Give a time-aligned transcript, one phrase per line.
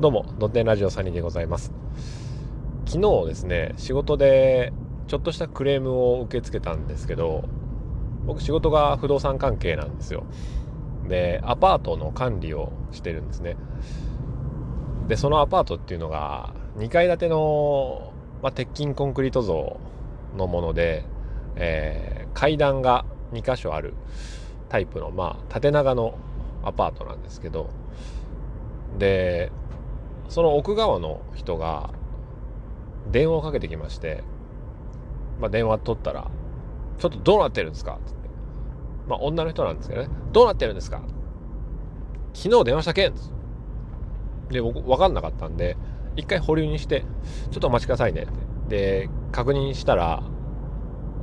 [0.00, 1.74] どうも、ドテンラジオサニーでございます。
[2.86, 4.72] 昨日ですね、仕事で
[5.08, 7.44] ちょっとしたクレームを受け付けたんですけど、
[8.24, 10.24] 僕仕事が不動産関係なんですよ。
[11.06, 13.56] で、アパートの管理をしてるんですね。
[15.06, 19.80] で、そのアパートっていうのが2階建ての、まあ、鉄筋コンクリート像
[20.34, 21.04] のもので、
[21.56, 23.04] えー、階段が
[23.34, 23.92] 2箇所ある
[24.70, 26.14] タイプの、まあ、縦長の
[26.62, 27.68] アパートなんですけど、
[28.98, 29.52] で、
[30.30, 31.90] その奥側の人が
[33.10, 34.22] 電話をかけてきまして、
[35.40, 36.30] まあ、電話取ったら、
[36.98, 37.94] ちょっとどうなってるんですか？
[37.94, 38.28] ってって。
[39.08, 40.08] まあ、女の人なんですけどね。
[40.32, 41.02] どうなってるんですか
[42.32, 43.14] 昨日電話したけん
[44.50, 45.76] で、僕、わかんなかったんで、
[46.14, 47.04] 一回保留にして、
[47.50, 48.26] ちょっとお待ちくださいねっ
[48.68, 49.08] て。
[49.08, 50.22] で、確認したら、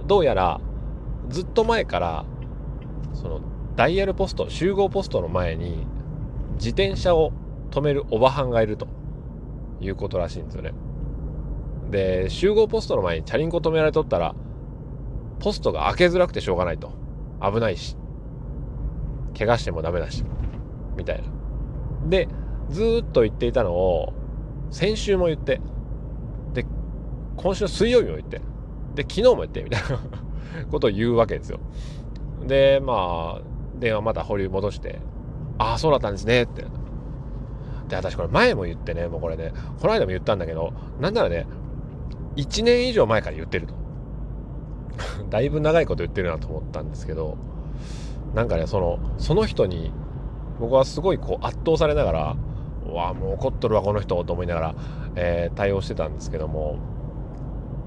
[0.05, 0.59] どうやら、
[1.29, 2.25] ずっと前から、
[3.13, 3.39] その、
[3.77, 5.87] ダイヤルポスト、集合ポストの前に、
[6.55, 7.31] 自転車を
[7.71, 8.87] 止めるおばはんがいると
[9.79, 10.73] いうことらしいんですよね。
[11.89, 14.35] で、集合ポストの前にチャリンコ止められとったら、
[15.39, 16.91] ポストが開けづらくてしょうがないと。
[17.41, 17.95] 危ないし。
[19.37, 20.23] 怪我してもダメだし。
[20.97, 22.09] みたいな。
[22.09, 22.27] で、
[22.69, 24.13] ずっと言っていたのを、
[24.71, 25.61] 先週も言って、
[26.53, 26.65] で、
[27.37, 28.41] 今週の水曜日も言って、
[28.95, 29.99] で、昨日も言って、みたいな
[30.71, 31.59] ことを言うわけですよ。
[32.45, 33.41] で、まあ、
[33.79, 34.99] 電話また保留戻して、
[35.59, 36.65] ああ、そうだったんですね、って。
[37.87, 41.45] で、私これ前も言ってね、もうこれね、この間も言ったんだけど、なんならね、
[42.35, 43.73] 1年以上前から言ってると。
[45.29, 47.37] だいぶ長いこと言ってるなと思ったんですけど、
[48.33, 49.91] なんかね、その、その人に、
[50.59, 52.35] 僕はすごいこう圧倒されながら、
[52.87, 54.75] うわもう怒っとるわ、この人と思いながら、
[55.15, 56.77] えー、対応してたんですけども、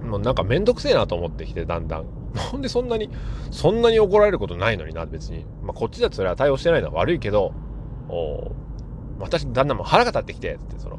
[0.05, 2.07] もうなんかめんどくせえなと思ってきて、だんだん。
[2.53, 3.11] なんでそんなに、
[3.51, 5.45] そんなに怒られることないのにな、別に。
[5.63, 7.53] まあ、こっちだとそれは対応してないのは悪いけど、
[8.09, 8.53] お
[9.21, 10.99] 私、だんだんも腹が立ってきて、って、その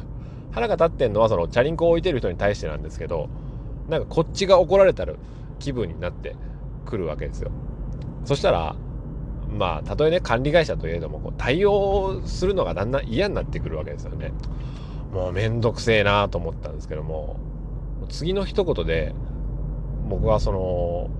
[0.52, 3.28] 腹が立ってんのは、その、チャリンコを置いてる人に対してなんですけど、
[3.88, 5.18] なんかこっちが怒られたる
[5.58, 6.36] 気分になって
[6.84, 7.50] くるわけですよ。
[8.24, 8.76] そしたら、
[9.48, 14.32] まあ、たとえね、管理会社といえども、こう対応するのがだんだん嫌になってくるわけですよね。
[15.12, 17.36] もうめんどくせえなと思ったんですけども、
[18.08, 19.14] 次の一言で、
[20.08, 21.10] 僕はその、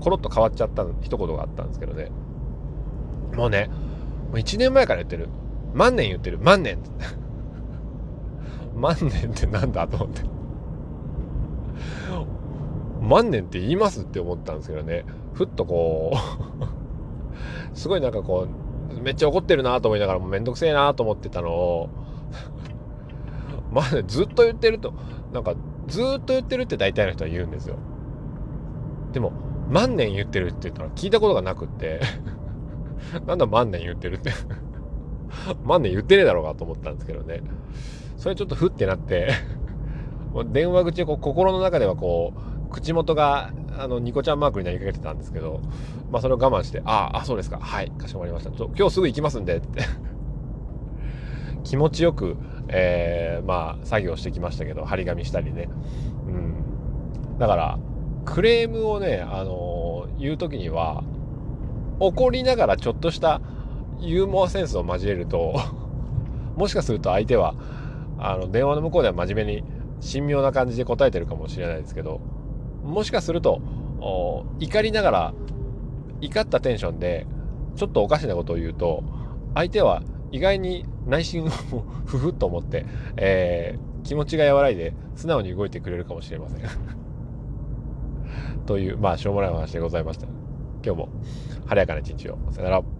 [0.00, 2.10] コロッと変わっちゃった一言があったんですけどね。
[3.34, 3.70] もうね、
[4.30, 5.28] もう1年前から言ってる。
[5.74, 6.38] 万年言ってる。
[6.38, 6.78] 万年
[8.74, 10.22] 万年ってなんだと思って。
[13.02, 15.04] 万年って言いますって思ったんですけどね。
[15.34, 18.46] ふっとこうすごいなんかこ
[18.90, 21.90] う、めっちゃ怒ってるなと思いながらもうめんどくせえなと思ってたのを
[23.72, 24.94] まあ、ずっと言ってると、
[25.32, 25.56] なんか
[25.88, 27.76] ずっと言ってるって大体の人は言うんですよ。
[29.12, 29.32] でも、
[29.68, 32.00] 万年言ってるって言ったら聞いたことがなくって
[33.26, 34.30] なんだ万年言ってるって
[35.64, 37.42] 万年言ってねえだろうかと思ったんですけどね。
[38.16, 39.28] それちょっとふってなって
[40.52, 42.32] 電話口でこう心の中ではこ
[42.68, 45.60] う、口元があのニコちゃんマークになりかけてたんですけど、
[46.10, 48.50] まあそれを我慢して、ああ、そうですか、はい、かしこまりました。
[48.50, 49.82] ちょ今日すぐ行きますんでって
[51.62, 52.36] 気持ちよく、
[52.68, 55.68] えー、まあ作業してきましたけど、張り紙したりね。
[56.26, 57.38] うん。
[57.38, 57.78] だから、
[58.24, 61.04] クレームをね、あのー、言う時には、
[62.00, 63.40] 怒りながらちょっとした
[64.04, 65.54] ユーモアセンスを交えると
[66.56, 67.54] もしかすると相手は、
[68.18, 69.64] あの、電話の向こうでは真面目に
[70.00, 72.20] 神妙な感じで答えてるかもしれないですけど、
[72.84, 73.60] もしかすると、
[74.60, 75.34] 怒りながら、
[76.20, 77.26] 怒ったテンションで、
[77.76, 79.02] ちょっとおかしなことを言うと、
[79.54, 81.48] 相手は意外に内心を
[82.06, 86.60] ふふっと思って、えー、気持ちが和らいで素直に動いてくれるかもしれません
[88.66, 90.26] という、まあ、しょうもない話でございました。
[90.84, 91.08] 今日も
[91.66, 92.38] 晴れやかな一日を。
[92.50, 92.93] さよなら。